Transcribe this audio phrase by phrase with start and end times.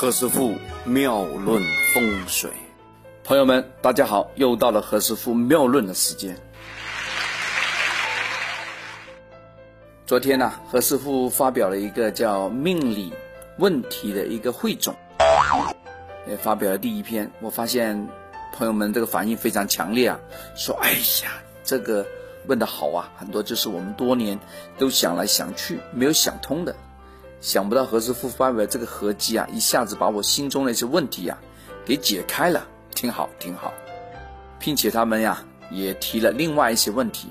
[0.00, 2.50] 何师傅妙论风水，
[3.22, 6.34] 朋友们，大家好，又到了何师傅妙论的时间。
[10.06, 13.12] 昨天呢，何师傅发表了一个叫“命理
[13.58, 14.96] 问题”的一个汇总，
[16.26, 17.30] 也发表了第一篇。
[17.42, 18.08] 我发现
[18.54, 20.18] 朋友们这个反应非常强烈啊，
[20.56, 20.92] 说：“哎
[21.22, 22.06] 呀，这个
[22.46, 24.40] 问的好啊，很多就是我们多年
[24.78, 26.74] 都想来想去没有想通的。”
[27.40, 31.38] 想不到何师傅发表这个合集啊，一下子把我心中的一些问题呀
[31.86, 33.72] 给解开了，挺好挺好，
[34.58, 37.30] 并且他们呀也提了另外一些问题。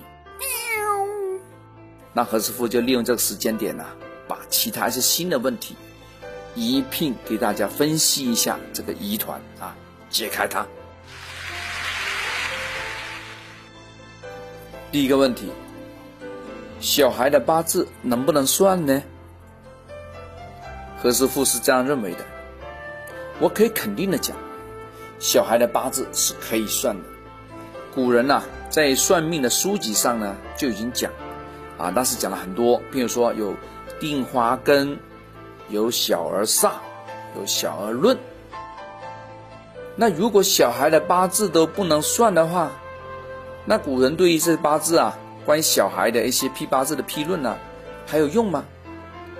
[2.12, 3.86] 那何师傅就利用这个时间点呢，
[4.27, 5.76] 把其他一些新的问题
[6.55, 9.76] 一并给大家分析一下这个疑团啊，
[10.09, 10.66] 解开它。
[14.91, 15.52] 第一个问题，
[16.80, 19.03] 小孩的八字能不能算呢？
[21.02, 22.26] 何师傅是这样认为的，
[23.39, 24.35] 我可以肯定的讲，
[25.17, 27.03] 小孩的八字是可以算的。
[27.95, 31.09] 古人呐，在算命的书籍上呢就已经讲，
[31.78, 33.56] 啊，当时讲了很多，比如说有
[33.97, 35.00] 定花根，
[35.69, 36.72] 有小儿煞，
[37.38, 38.17] 有小儿论。
[39.95, 42.72] 那如果小孩的八字都不能算的话，
[43.63, 47.58] 那古人对于这八字啊，关于小孩的一些批八字的批论呢，
[48.06, 48.66] 还有用吗？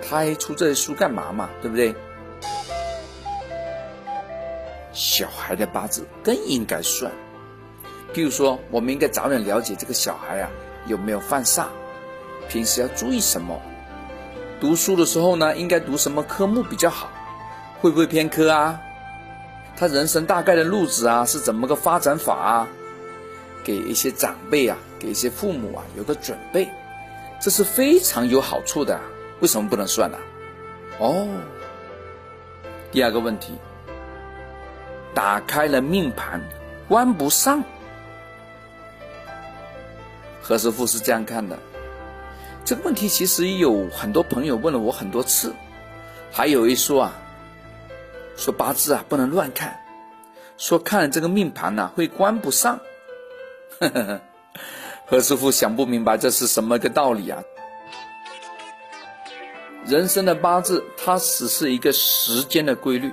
[0.02, 1.48] 他还出这些书干嘛嘛？
[1.62, 1.94] 对不对？
[4.92, 7.10] 小孩的八字更应该算。
[8.12, 10.50] 譬如说，我们应该早点了解这个小孩啊
[10.86, 11.66] 有没有犯煞，
[12.48, 13.60] 平时要注意什么？
[14.60, 17.08] 读书的时候呢，应该读什么科目比较好？
[17.80, 18.80] 会不会偏科啊？
[19.76, 22.68] 他人生大概的路子啊是怎么个发展法啊？
[23.62, 26.68] 给一些长辈啊，给一些父母啊有个准备，
[27.40, 29.00] 这是非常有好处的。
[29.40, 30.18] 为什么不能算呢？
[30.98, 31.26] 哦，
[32.92, 33.54] 第二个问题，
[35.14, 36.42] 打开了命盘，
[36.88, 37.62] 关不上。
[40.42, 41.58] 何师傅是这样看的，
[42.64, 45.54] 这个问题其实有很多朋友问了我很多次，
[46.30, 47.12] 还有一说啊，
[48.36, 49.80] 说八字啊不能乱看，
[50.58, 52.80] 说看了这个命盘呢会关不上。
[53.78, 54.20] 呵呵呵，
[55.06, 57.42] 何师傅想不明白这是什么个道理啊？
[59.86, 63.10] 人生的八字，它只是一个时间的规律，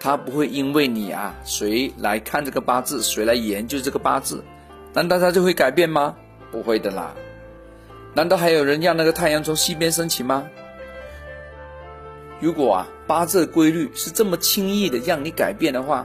[0.00, 4.42] 它不会因为你啊谁来看这个八字，谁来研究这个八字，
[4.92, 6.16] 难道它就会改变吗？
[6.50, 7.14] 不会的啦。
[8.12, 10.44] 难道还有人让那个太阳从西边升起吗？
[12.40, 16.04] 如果啊八字规律是这么轻易的让你改变的话，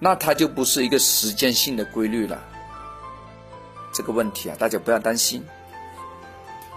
[0.00, 2.42] 那它就不是一个时间性的规律了。
[3.92, 5.42] 这个问题啊，大家不要担心，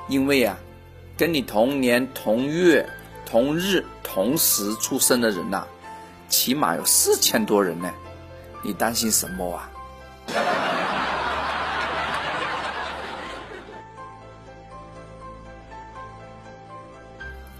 [0.07, 0.56] 因为啊。
[1.16, 2.90] 跟你同年同月
[3.25, 5.66] 同日同时出生的人呐，
[6.28, 7.91] 起码有四千多人呢，
[8.63, 9.69] 你担心什么啊？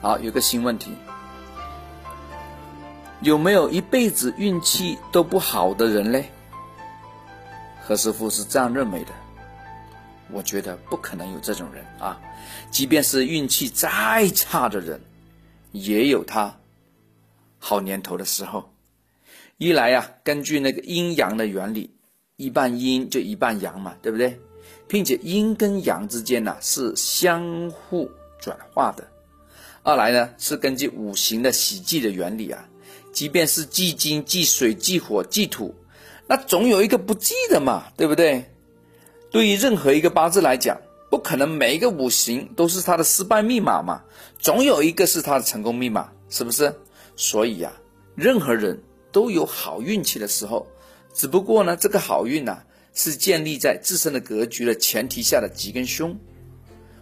[0.02, 0.98] 好，有个新问题，
[3.22, 6.30] 有没有一辈子运气都不好的人嘞？
[7.86, 9.12] 何师傅是这样认为的。
[10.34, 12.20] 我觉得不可能有这种人啊，
[12.72, 15.00] 即便是运气再差的人，
[15.72, 16.58] 也有他
[17.60, 18.70] 好年头的时候。
[19.58, 21.90] 一来呀，根据那个阴阳的原理，
[22.36, 24.38] 一半阴就一半阳嘛，对不对？
[24.88, 28.10] 并且阴跟阳之间呢是相互
[28.42, 29.08] 转化的。
[29.84, 32.68] 二来呢，是根据五行的喜忌的原理啊，
[33.12, 35.74] 即便是忌金、忌水、忌火、忌土，
[36.28, 38.53] 那总有一个不忌的嘛，对不对？
[39.34, 40.80] 对于任何一个八字来讲，
[41.10, 44.04] 不可能每一个五行都是他的失败密码嘛，
[44.38, 46.76] 总有一个是他的成功密码，是不是？
[47.16, 47.74] 所以呀，
[48.14, 50.68] 任何人都有好运气的时候，
[51.16, 52.60] 只不过呢，这个好运呢
[52.94, 56.16] 是建立在自身的格局的前提下的吉跟凶，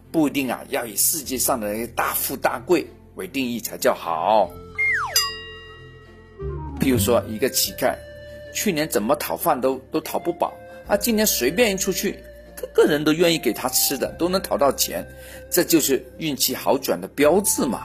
[0.09, 4.50] 不一定啊要以世界上的那些大富大贵为定义才叫好。
[6.80, 7.94] 譬如说一个乞丐，
[8.54, 10.54] 去年怎么讨饭都都讨不饱。
[10.91, 12.21] 他今年随便一出去，
[12.53, 15.07] 个个人都愿意给他吃的，都能讨到钱，
[15.49, 17.83] 这就是运气好转的标志嘛。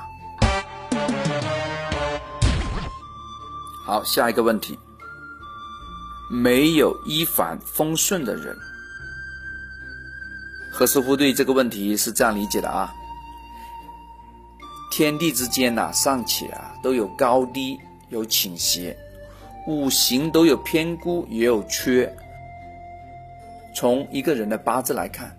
[3.85, 4.77] 好，下一个问题，
[6.29, 8.57] 没有一帆风顺的人，
[10.73, 12.93] 何师傅对这个问题是这样理解的啊：
[14.91, 18.99] 天地之间呐，尚且啊都有高低，有倾斜，
[19.69, 22.13] 五行都有偏孤，也有缺。
[23.77, 25.39] 从一个人的八字来看，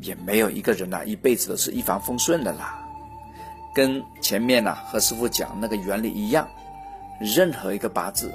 [0.00, 2.78] 也没有一个人呐一辈子都是一帆风顺的啦。
[3.74, 6.46] 跟前面呐何师傅讲那个原理一样，
[7.18, 8.30] 任何一个八字，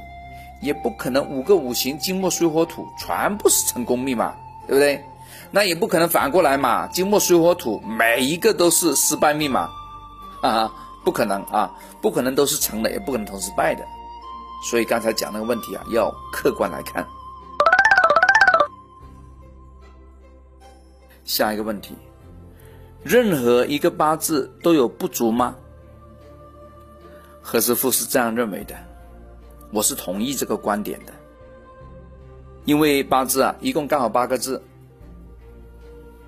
[0.63, 4.33] 也不可能五个五行金木水火土全部是成功密码，
[4.65, 5.05] 对不对？
[5.51, 9.69] 那也不可能反过来嘛，金木水火土每一个都是失败密码，
[10.41, 10.73] 啊，
[11.05, 11.71] 不可能啊，
[12.01, 13.85] 不可能都是成的，也不可能同时败的。
[14.71, 17.07] 所以刚才讲那个问题啊，要客观来看。
[21.27, 21.93] 下一个问题，
[23.03, 25.55] 任何一个八字都有不足吗？
[27.41, 28.75] 何师傅是这样认为的，
[29.71, 31.13] 我是同意这个观点的。
[32.65, 34.61] 因为八字啊，一共刚好八个字。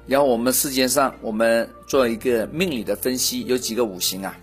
[0.06, 4.36] 然后我们世界上，我们做一个命理的分析，有几个五行啊？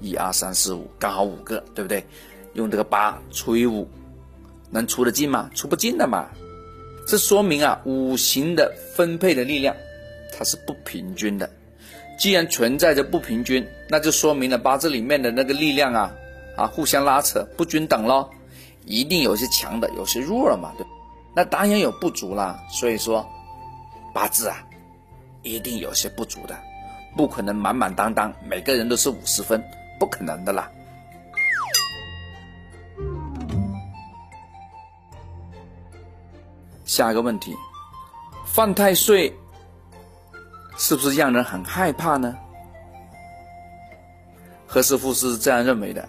[0.00, 2.04] 一二三四五，刚好五个，对不对？
[2.54, 3.88] 用这个八除以五，
[4.70, 5.50] 能除得进吗？
[5.54, 6.28] 除不进的嘛。
[7.08, 9.74] 这说明啊，五行的分配的力量，
[10.36, 11.48] 它是不平均的。
[12.18, 16.14] 既然存在着不平均，那就说明了八字里面的那个力量啊
[16.54, 18.28] 啊互相拉扯不均等咯，
[18.84, 20.86] 一定有些强的，有些弱了嘛，对，
[21.34, 22.60] 那当然有不足啦。
[22.70, 23.26] 所以说
[24.12, 24.62] 八字啊
[25.42, 26.54] 一定有些不足的，
[27.16, 29.64] 不可能满满当当每个人都是五十分，
[29.98, 30.70] 不可能的啦。
[36.88, 37.54] 下一个问题，
[38.44, 39.32] 犯太岁。
[40.80, 42.38] 是不是让人很害怕呢？
[44.64, 46.08] 何师傅是这样认为的：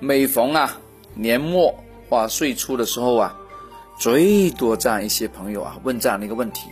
[0.00, 0.76] 每逢啊
[1.14, 1.74] 年末
[2.06, 3.34] 或岁初的时候啊，
[3.98, 6.68] 最多这样一些朋友啊问这样的一个问题。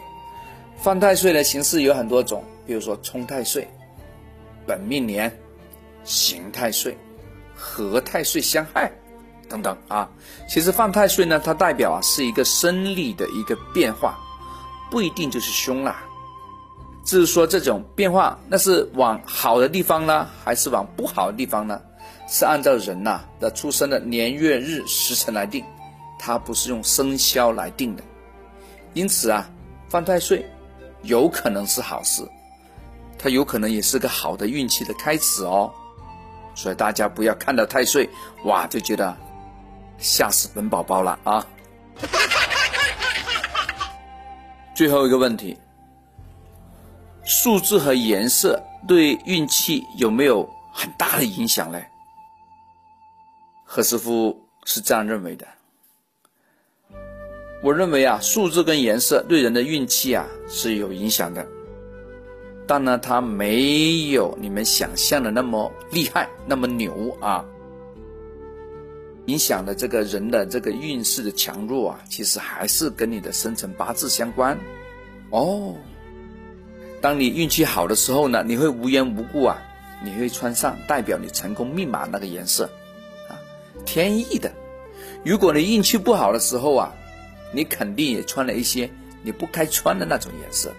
[0.77, 3.67] 犯太岁的形式有很多种，比如说冲太岁、
[4.67, 5.35] 本命年、
[6.05, 6.95] 刑太岁、
[7.57, 8.93] 合太岁相害
[9.49, 10.09] 等等啊。
[10.49, 14.19] 其实犯太岁呢，它代表啊是一个生理的一个变化，
[14.91, 16.03] 不一定就是凶啦。
[17.05, 21.81] 只是说这种变化，那是往好的地方呢，还是往不好的地方呢？
[22.27, 25.63] 是按照人呐的出生的年月日时辰来定，
[26.19, 28.03] 它不是用生肖来定的。
[28.95, 29.47] 因此啊，
[29.91, 30.49] 犯太岁
[31.03, 32.27] 有可能是好事，
[33.19, 35.71] 它有可能也是个好的运气的开始哦。
[36.55, 38.09] 所以大家不要看到太岁
[38.45, 39.15] 哇就觉得
[39.99, 41.47] 吓死本宝宝了啊！
[44.75, 45.57] 最后一个问题。
[47.25, 51.81] 数字和颜色对运气有没有很大的影响呢？
[53.65, 55.47] 何师傅是这样认为的。
[57.63, 61.47] 我认为啊，数字跟颜色对人的运气啊是有影响的，
[62.67, 67.43] 但呢，它没有你们想象的那么厉害，那么牛啊。
[69.27, 74.59] 影响的这个人的这个运势的强弱啊，其实还是跟你的生辰八字相关
[75.31, 75.75] 哦。
[77.01, 79.59] 当你运气好的时候呢，你会无缘无故啊，
[80.03, 82.65] 你会穿上代表你成功密码那个颜色，
[83.29, 83.37] 啊，
[83.87, 84.53] 天意的。
[85.25, 86.95] 如果你运气不好的时候啊，
[87.53, 88.91] 你肯定也穿了一些
[89.23, 90.73] 你不该穿的那种颜色。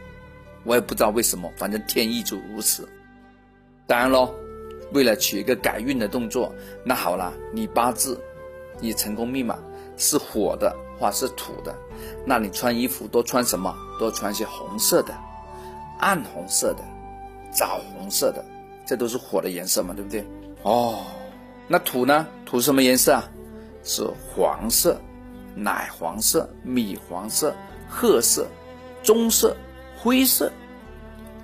[0.64, 2.88] 我也不知道为什么，反正天意就如此。
[3.88, 4.34] 当然喽，
[4.94, 6.54] 为了取一个改运的动作，
[6.84, 8.20] 那好了，你八字，
[8.80, 9.58] 你成功密码
[9.98, 11.76] 是火的话是土的，
[12.26, 13.76] 那你穿衣服多穿什么？
[14.00, 15.14] 多穿些红色的。
[16.00, 16.84] 暗红色的、
[17.54, 18.44] 枣红色的，
[18.86, 20.28] 这都是火的颜色嘛，对不对？
[20.64, 21.00] 哦，
[21.70, 22.28] 那土呢？
[22.46, 23.24] 土什么颜色啊？
[23.82, 25.00] 是黄色、
[25.56, 27.56] 奶黄色、米黄色、
[27.88, 28.46] 褐色、
[29.02, 29.56] 棕色、
[29.98, 30.52] 灰色，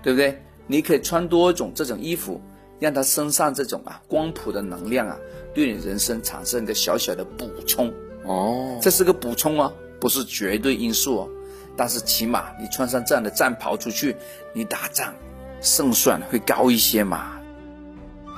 [0.03, 0.43] 对不对？
[0.67, 2.41] 你可以穿多种这种衣服，
[2.81, 5.15] 让他身上这种啊光谱的能量啊，
[5.53, 7.93] 对你人生产生一个小小的补充。
[8.25, 11.29] 哦，这是个补充哦，不是绝对因素哦。
[11.77, 14.17] 但是起码你穿上这样的战袍出去，
[14.51, 15.13] 你打仗
[15.61, 17.39] 胜算会高一些嘛。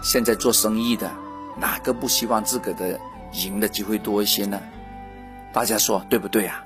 [0.04, 1.10] 现在做生意的
[1.58, 3.00] 哪个不希望自个的
[3.46, 4.62] 赢的机会多一些呢？
[5.54, 6.66] 大家说对不对啊？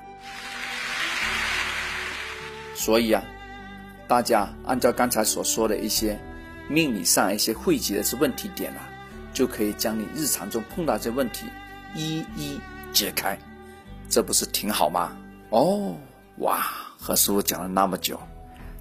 [2.74, 3.22] 所以啊，
[4.08, 6.18] 大家按照刚才所说的一些
[6.70, 8.86] 命理上一些汇集的是问题点啊，
[9.32, 11.46] 就可以将你日常中碰到这问题
[11.94, 12.60] 一一
[12.92, 13.38] 解开，
[14.10, 15.16] 这不是挺好吗？
[15.48, 15.96] 哦。
[16.40, 16.60] 哇，
[16.98, 18.20] 何师傅讲了那么久，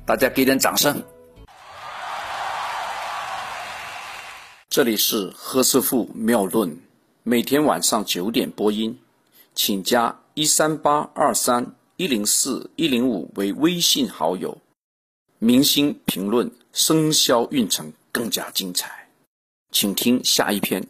[0.05, 1.01] 大家给点掌声。
[4.69, 6.77] 这里是何师傅妙论，
[7.23, 8.99] 每天晚上九点播音，
[9.55, 14.57] 请加一三八二三一零四一零五为微信好友。
[15.39, 19.09] 明星评论生肖运程更加精彩，
[19.71, 20.85] 请听下一篇。